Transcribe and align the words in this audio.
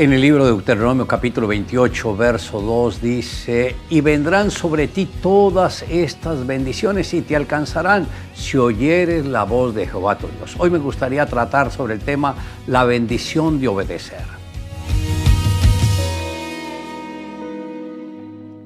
En 0.00 0.14
el 0.14 0.22
libro 0.22 0.46
de 0.46 0.52
Deuteronomio 0.52 1.06
capítulo 1.06 1.46
28, 1.46 2.16
verso 2.16 2.62
2 2.62 3.02
dice, 3.02 3.76
y 3.90 4.00
vendrán 4.00 4.50
sobre 4.50 4.88
ti 4.88 5.04
todas 5.04 5.82
estas 5.90 6.46
bendiciones 6.46 7.12
y 7.12 7.20
te 7.20 7.36
alcanzarán 7.36 8.06
si 8.34 8.56
oyeres 8.56 9.26
la 9.26 9.44
voz 9.44 9.74
de 9.74 9.86
Jehová 9.86 10.16
tu 10.16 10.26
Dios. 10.28 10.54
Hoy 10.56 10.70
me 10.70 10.78
gustaría 10.78 11.26
tratar 11.26 11.70
sobre 11.70 11.92
el 11.92 12.00
tema 12.00 12.34
la 12.66 12.84
bendición 12.84 13.60
de 13.60 13.68
obedecer. 13.68 14.39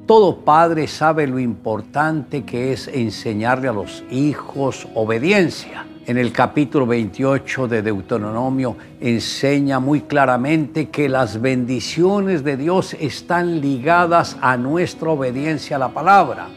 Todo 0.07 0.45
padre 0.45 0.87
sabe 0.87 1.27
lo 1.27 1.39
importante 1.39 2.45
que 2.45 2.73
es 2.73 2.89
enseñarle 2.89 3.69
a 3.69 3.73
los 3.73 4.05
hijos 4.11 4.87
obediencia 4.95 5.87
en 6.07 6.19
el 6.19 6.33
capítulo 6.33 6.87
28 6.87 7.67
de 7.67 7.81
Deuteronomio 7.81 8.77
enseña 9.01 9.81
muy 9.81 10.03
claramente 10.03 10.91
que 10.91 11.09
las 11.09 11.41
bendiciones 11.41 12.45
de 12.45 12.59
Dios 12.59 12.95
están 13.01 13.63
ligadas 13.63 14.37
a 14.43 14.59
nuestra 14.59 15.09
obediencia 15.09 15.77
a 15.77 15.79
la 15.79 15.89
palabra. 15.89 16.49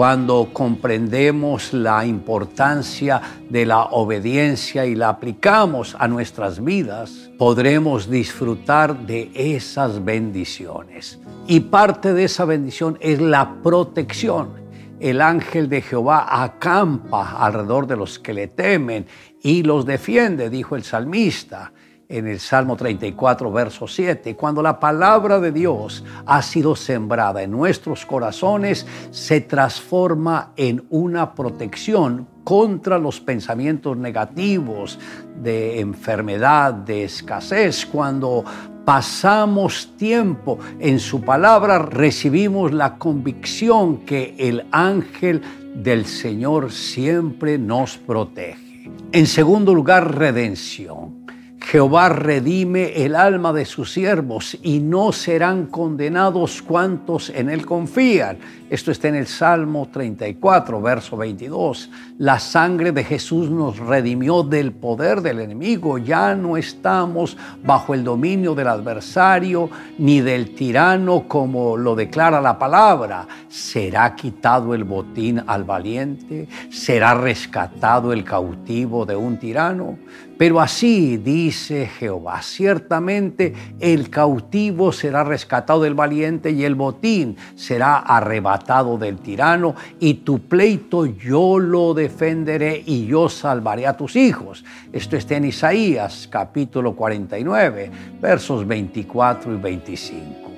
Cuando 0.00 0.48
comprendemos 0.54 1.74
la 1.74 2.06
importancia 2.06 3.20
de 3.50 3.66
la 3.66 3.82
obediencia 3.82 4.86
y 4.86 4.94
la 4.94 5.10
aplicamos 5.10 5.94
a 5.98 6.08
nuestras 6.08 6.64
vidas, 6.64 7.30
podremos 7.36 8.08
disfrutar 8.08 8.96
de 9.06 9.30
esas 9.34 10.02
bendiciones. 10.02 11.18
Y 11.46 11.60
parte 11.60 12.14
de 12.14 12.24
esa 12.24 12.46
bendición 12.46 12.96
es 13.02 13.20
la 13.20 13.56
protección 13.62 14.58
el 15.00 15.20
ángel 15.20 15.68
de 15.68 15.82
Jehová 15.82 16.44
acampa 16.44 17.38
alrededor 17.38 17.86
de 17.86 17.96
los 17.96 18.18
que 18.18 18.34
le 18.34 18.48
temen 18.48 19.06
y 19.42 19.62
los 19.62 19.84
defiende, 19.84 20.48
dijo 20.48 20.76
el 20.76 20.84
salmista 20.84 21.72
en 22.10 22.26
el 22.26 22.40
Salmo 22.40 22.76
34, 22.76 23.50
verso 23.52 23.86
7. 23.86 24.34
Cuando 24.36 24.60
la 24.60 24.78
palabra 24.78 25.38
de 25.38 25.52
Dios 25.52 26.04
ha 26.26 26.42
sido 26.42 26.74
sembrada 26.74 27.42
en 27.42 27.52
nuestros 27.52 28.04
corazones, 28.04 28.84
se 29.10 29.40
transforma 29.40 30.52
en 30.56 30.84
una 30.90 31.34
protección 31.34 32.26
contra 32.42 32.98
los 32.98 33.20
pensamientos 33.20 33.96
negativos 33.96 34.98
de 35.40 35.78
enfermedad, 35.78 36.74
de 36.74 37.04
escasez. 37.04 37.86
Cuando 37.86 38.44
pasamos 38.84 39.92
tiempo 39.96 40.58
en 40.80 40.98
su 40.98 41.20
palabra, 41.20 41.78
recibimos 41.78 42.72
la 42.72 42.98
convicción 42.98 43.98
que 43.98 44.34
el 44.36 44.66
ángel 44.72 45.42
del 45.76 46.06
Señor 46.06 46.72
siempre 46.72 47.56
nos 47.56 47.98
protege. 47.98 48.90
En 49.12 49.26
segundo 49.26 49.74
lugar, 49.74 50.16
redención. 50.16 51.19
Jehová 51.62 52.08
redime 52.08 53.04
el 53.04 53.14
alma 53.14 53.52
de 53.52 53.64
sus 53.64 53.92
siervos 53.92 54.58
y 54.62 54.80
no 54.80 55.12
serán 55.12 55.66
condenados 55.66 56.62
cuantos 56.62 57.30
en 57.30 57.48
él 57.50 57.64
confían. 57.64 58.38
Esto 58.70 58.90
está 58.90 59.08
en 59.08 59.16
el 59.16 59.26
Salmo 59.26 59.88
34, 59.92 60.80
verso 60.80 61.16
22. 61.16 61.90
La 62.18 62.38
sangre 62.38 62.92
de 62.92 63.04
Jesús 63.04 63.50
nos 63.50 63.78
redimió 63.78 64.42
del 64.42 64.72
poder 64.72 65.20
del 65.20 65.40
enemigo. 65.40 65.98
Ya 65.98 66.34
no 66.34 66.56
estamos 66.56 67.36
bajo 67.62 67.94
el 67.94 68.04
dominio 68.04 68.54
del 68.54 68.68
adversario 68.68 69.70
ni 69.98 70.20
del 70.20 70.54
tirano 70.54 71.28
como 71.28 71.76
lo 71.76 71.94
declara 71.94 72.40
la 72.40 72.58
palabra. 72.58 73.26
¿Será 73.48 74.14
quitado 74.14 74.74
el 74.74 74.84
botín 74.84 75.42
al 75.46 75.64
valiente? 75.64 76.48
¿Será 76.70 77.14
rescatado 77.14 78.12
el 78.12 78.24
cautivo 78.24 79.04
de 79.04 79.16
un 79.16 79.36
tirano? 79.38 79.98
Pero 80.40 80.58
así 80.58 81.18
dice 81.18 81.86
Jehová, 81.86 82.40
ciertamente 82.40 83.52
el 83.78 84.08
cautivo 84.08 84.90
será 84.90 85.22
rescatado 85.22 85.82
del 85.82 85.92
valiente 85.92 86.50
y 86.50 86.64
el 86.64 86.76
botín 86.76 87.36
será 87.56 87.98
arrebatado 87.98 88.96
del 88.96 89.18
tirano 89.18 89.74
y 89.98 90.14
tu 90.14 90.38
pleito 90.38 91.04
yo 91.04 91.58
lo 91.58 91.92
defenderé 91.92 92.82
y 92.86 93.04
yo 93.04 93.28
salvaré 93.28 93.86
a 93.86 93.98
tus 93.98 94.16
hijos. 94.16 94.64
Esto 94.94 95.18
está 95.18 95.36
en 95.36 95.44
Isaías 95.44 96.26
capítulo 96.30 96.96
49, 96.96 97.90
versos 98.18 98.66
24 98.66 99.52
y 99.52 99.56
25. 99.58 100.50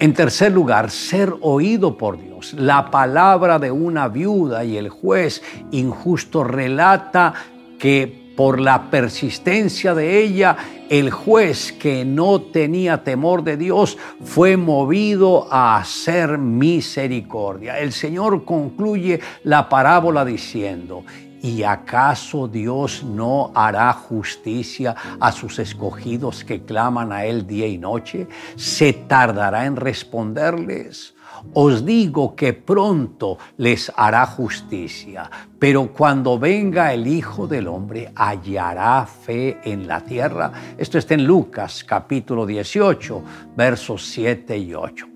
En 0.00 0.12
tercer 0.12 0.52
lugar, 0.52 0.90
ser 0.90 1.32
oído 1.40 1.96
por 1.96 2.20
Dios. 2.20 2.52
La 2.52 2.90
palabra 2.90 3.58
de 3.58 3.70
una 3.70 4.08
viuda 4.08 4.66
y 4.66 4.76
el 4.76 4.90
juez 4.90 5.42
injusto 5.70 6.44
relata 6.44 7.32
que 7.78 8.19
por 8.40 8.58
la 8.58 8.90
persistencia 8.90 9.94
de 9.94 10.18
ella, 10.18 10.56
el 10.88 11.10
juez 11.10 11.72
que 11.72 12.06
no 12.06 12.40
tenía 12.40 13.04
temor 13.04 13.44
de 13.44 13.58
Dios 13.58 13.98
fue 14.24 14.56
movido 14.56 15.46
a 15.52 15.76
hacer 15.76 16.38
misericordia. 16.38 17.78
El 17.78 17.92
Señor 17.92 18.46
concluye 18.46 19.20
la 19.44 19.68
parábola 19.68 20.24
diciendo, 20.24 21.04
¿Y 21.42 21.62
acaso 21.62 22.48
Dios 22.48 23.02
no 23.02 23.50
hará 23.54 23.92
justicia 23.94 24.94
a 25.18 25.32
sus 25.32 25.58
escogidos 25.58 26.44
que 26.44 26.62
claman 26.62 27.12
a 27.12 27.24
Él 27.24 27.46
día 27.46 27.66
y 27.66 27.78
noche? 27.78 28.28
¿Se 28.56 28.92
tardará 28.92 29.64
en 29.64 29.76
responderles? 29.76 31.14
Os 31.54 31.86
digo 31.86 32.36
que 32.36 32.52
pronto 32.52 33.38
les 33.56 33.90
hará 33.96 34.26
justicia, 34.26 35.30
pero 35.58 35.90
cuando 35.94 36.38
venga 36.38 36.92
el 36.92 37.06
Hijo 37.06 37.46
del 37.46 37.68
Hombre, 37.68 38.12
hallará 38.14 39.06
fe 39.06 39.58
en 39.64 39.88
la 39.88 40.02
tierra. 40.02 40.52
Esto 40.76 40.98
está 40.98 41.14
en 41.14 41.24
Lucas 41.24 41.82
capítulo 41.84 42.44
18, 42.44 43.22
versos 43.56 44.04
7 44.10 44.58
y 44.58 44.74
8. 44.74 45.06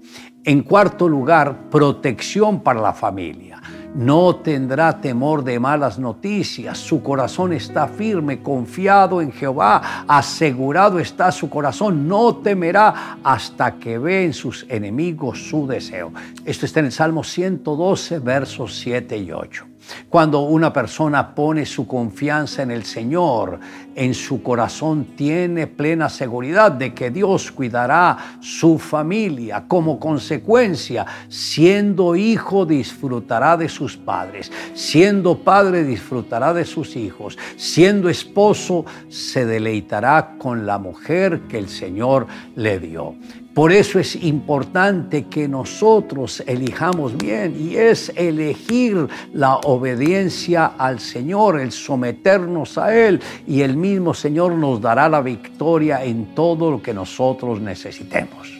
En 0.45 0.62
cuarto 0.62 1.06
lugar, 1.06 1.69
protección 1.69 2.62
para 2.62 2.81
la 2.81 2.95
familia 2.95 3.61
no 3.94 4.37
tendrá 4.37 5.00
temor 5.00 5.44
de 5.44 5.59
malas 5.59 5.99
noticias. 5.99 6.78
Su 6.78 7.03
corazón 7.03 7.53
está 7.53 7.87
firme, 7.87 8.43
confiado 8.43 9.22
en 9.22 9.32
Jehová, 9.32 10.05
asegurado 10.06 10.99
está 10.99 11.31
su 11.32 11.49
corazón. 11.49 12.09
No 12.09 12.37
temerá 12.37 13.19
hasta 13.22 13.77
que 13.77 13.99
ve 13.99 14.25
en 14.25 14.32
sus 14.32 14.66
enemigos 14.69 15.49
su 15.49 15.66
deseo. 15.66 16.12
Esto 16.44 16.66
está 16.66 16.81
en 16.81 16.87
el 16.87 16.93
Salmo 16.93 17.25
112, 17.25 18.19
versos 18.19 18.77
7 18.78 19.16
y 19.19 19.32
8. 19.32 19.74
Cuando 20.09 20.41
una 20.41 20.72
persona 20.72 21.34
pone 21.34 21.67
su 21.67 21.87
confianza 21.87 22.62
en 22.62 22.71
el 22.71 22.84
Señor, 22.84 23.59
en 23.95 24.15
su 24.15 24.43
corazón 24.43 25.17
tiene 25.17 25.67
plena 25.67 26.09
seguridad 26.09 26.72
de 26.72 26.95
que 26.95 27.11
Dios 27.11 27.50
cuidará 27.53 28.39
su 28.41 28.78
familia. 28.78 29.65
Como 29.69 29.99
consecuencia, 29.99 31.06
siendo 31.28 32.17
hijo, 32.17 32.67
disfrutará 32.67 33.56
de 33.56 33.69
sus 33.69 33.97
padres. 33.97 34.50
Siendo 34.75 35.39
padre, 35.39 35.84
disfrutará 35.84 36.55
de 36.55 36.65
sus 36.65 36.97
hijos. 36.97 37.39
Siendo 37.56 38.09
esposo, 38.09 38.84
se 39.09 39.47
deleitará 39.47 40.37
con 40.39 40.67
la 40.67 40.78
mujer 40.78 41.43
que 41.49 41.59
el 41.59 41.69
Señor 41.69 42.27
le 42.56 42.78
dio. 42.78 43.15
Por 43.55 43.71
eso 43.71 44.01
es 44.01 44.17
importante 44.17 45.27
que 45.27 45.47
nosotros 45.47 46.43
elijamos 46.45 47.17
bien 47.17 47.55
y 47.57 47.77
es 47.77 48.13
elegir 48.17 49.07
la 49.33 49.59
obediencia 49.59 50.73
al 50.77 50.99
Señor, 50.99 51.61
el 51.61 51.71
someternos 51.71 52.77
a 52.79 52.93
Él 52.93 53.23
y 53.47 53.63
el 53.63 53.77
mismo 53.77 54.13
Señor 54.13 54.55
nos 54.55 54.81
dará 54.81 55.09
la 55.09 55.21
victoria 55.21 56.03
en 56.03 56.35
todo 56.35 56.69
lo 56.69 56.83
que 56.83 56.93
nosotros 56.93 57.61
necesitemos. 57.61 58.53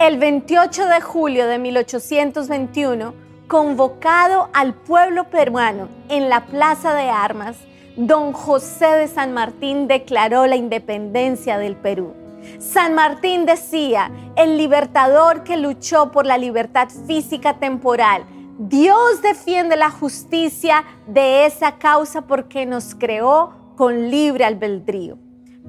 El 0.00 0.18
28 0.18 0.86
de 0.86 1.00
julio 1.00 1.46
de 1.46 1.60
1821, 1.60 3.14
convocado 3.46 4.48
al 4.52 4.74
pueblo 4.74 5.30
peruano 5.30 5.86
en 6.08 6.28
la 6.28 6.44
Plaza 6.46 6.92
de 6.94 7.08
Armas, 7.08 7.56
don 7.96 8.32
José 8.32 8.86
de 8.86 9.08
San 9.08 9.32
Martín 9.32 9.88
declaró 9.88 10.46
la 10.46 10.56
independencia 10.56 11.58
del 11.58 11.76
Perú. 11.76 12.14
San 12.58 12.94
Martín 12.94 13.46
decía, 13.46 14.10
el 14.36 14.56
libertador 14.56 15.44
que 15.44 15.56
luchó 15.56 16.10
por 16.10 16.26
la 16.26 16.38
libertad 16.38 16.88
física 17.06 17.58
temporal, 17.58 18.24
Dios 18.58 19.22
defiende 19.22 19.76
la 19.76 19.90
justicia 19.90 20.84
de 21.06 21.46
esa 21.46 21.78
causa 21.78 22.22
porque 22.22 22.66
nos 22.66 22.94
creó 22.94 23.52
con 23.76 24.10
libre 24.10 24.44
albedrío. 24.44 25.18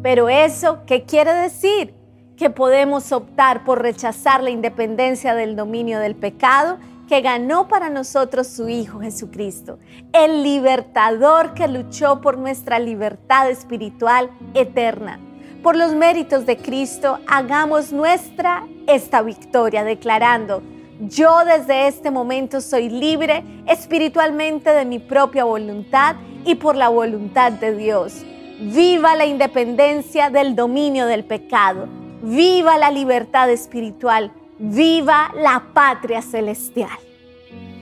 Pero 0.01 0.29
eso, 0.29 0.79
¿qué 0.85 1.03
quiere 1.03 1.33
decir? 1.33 1.93
Que 2.35 2.49
podemos 2.49 3.11
optar 3.11 3.63
por 3.63 3.81
rechazar 3.81 4.43
la 4.43 4.49
independencia 4.49 5.35
del 5.35 5.55
dominio 5.55 5.99
del 5.99 6.15
pecado 6.15 6.77
que 7.07 7.21
ganó 7.21 7.67
para 7.67 7.89
nosotros 7.89 8.47
su 8.47 8.69
Hijo 8.69 8.99
Jesucristo, 8.99 9.79
el 10.13 10.43
libertador 10.43 11.53
que 11.53 11.67
luchó 11.67 12.21
por 12.21 12.37
nuestra 12.37 12.79
libertad 12.79 13.49
espiritual 13.49 14.29
eterna. 14.53 15.19
Por 15.61 15.75
los 15.75 15.93
méritos 15.93 16.45
de 16.45 16.57
Cristo, 16.57 17.19
hagamos 17.27 17.93
nuestra 17.93 18.67
esta 18.87 19.21
victoria 19.21 19.83
declarando, 19.83 20.61
yo 20.99 21.43
desde 21.45 21.87
este 21.87 22.11
momento 22.11 22.61
soy 22.61 22.89
libre 22.89 23.43
espiritualmente 23.67 24.71
de 24.71 24.85
mi 24.85 24.99
propia 24.99 25.43
voluntad 25.43 26.15
y 26.45 26.55
por 26.55 26.75
la 26.75 26.89
voluntad 26.89 27.51
de 27.53 27.75
Dios. 27.75 28.23
Viva 28.59 29.15
la 29.15 29.25
independencia 29.25 30.29
del 30.29 30.55
dominio 30.55 31.05
del 31.05 31.25
pecado. 31.25 31.87
Viva 32.21 32.77
la 32.77 32.91
libertad 32.91 33.49
espiritual. 33.49 34.31
Viva 34.59 35.31
la 35.35 35.63
patria 35.73 36.21
celestial. 36.21 36.97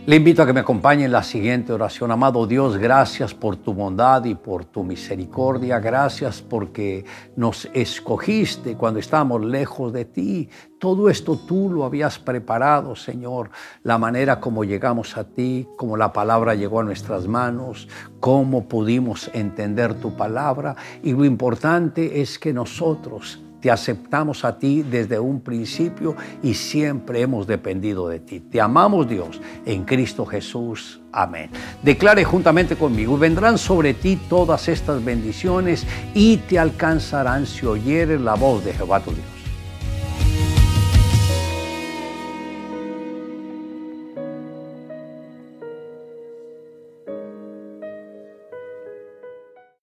Le 0.03 0.15
invito 0.15 0.41
a 0.41 0.47
que 0.47 0.53
me 0.53 0.61
acompañe 0.61 1.05
en 1.05 1.11
la 1.11 1.21
siguiente 1.21 1.71
oración. 1.71 2.09
Amado 2.09 2.47
Dios, 2.47 2.75
gracias 2.77 3.35
por 3.35 3.55
tu 3.57 3.71
bondad 3.71 4.25
y 4.25 4.33
por 4.33 4.65
tu 4.65 4.83
misericordia. 4.83 5.79
Gracias 5.79 6.41
porque 6.41 7.05
nos 7.35 7.69
escogiste 7.71 8.75
cuando 8.75 8.99
estábamos 8.99 9.45
lejos 9.45 9.93
de 9.93 10.05
ti. 10.05 10.49
Todo 10.79 11.07
esto 11.07 11.37
tú 11.37 11.69
lo 11.69 11.85
habías 11.85 12.17
preparado, 12.17 12.95
Señor. 12.95 13.51
La 13.83 13.99
manera 13.99 14.39
como 14.39 14.63
llegamos 14.63 15.17
a 15.17 15.23
ti, 15.23 15.67
como 15.77 15.95
la 15.97 16.11
palabra 16.11 16.55
llegó 16.55 16.79
a 16.79 16.83
nuestras 16.83 17.27
manos, 17.27 17.87
cómo 18.19 18.67
pudimos 18.67 19.29
entender 19.35 19.93
tu 19.93 20.17
palabra. 20.17 20.75
Y 21.03 21.11
lo 21.11 21.25
importante 21.25 22.21
es 22.21 22.39
que 22.39 22.53
nosotros 22.53 23.39
te 23.61 23.71
aceptamos 23.71 24.43
a 24.43 24.57
ti 24.57 24.81
desde 24.81 25.19
un 25.19 25.41
principio 25.41 26.15
y 26.41 26.55
siempre 26.55 27.21
hemos 27.21 27.47
dependido 27.47 28.07
de 28.09 28.19
ti. 28.19 28.39
Te 28.39 28.59
amamos 28.59 29.07
Dios 29.07 29.39
en 29.65 29.83
Cristo 29.85 30.25
Jesús. 30.25 30.99
Amén. 31.11 31.49
Declare 31.83 32.23
juntamente 32.23 32.75
conmigo, 32.75 33.17
vendrán 33.17 33.57
sobre 33.57 33.93
ti 33.93 34.17
todas 34.27 34.67
estas 34.67 35.03
bendiciones 35.03 35.85
y 36.13 36.37
te 36.37 36.57
alcanzarán 36.57 37.45
si 37.45 37.65
oyeres 37.65 38.19
la 38.19 38.33
voz 38.35 38.65
de 38.65 38.73
Jehová 38.73 38.99
tu 38.99 39.11
Dios. 39.11 39.40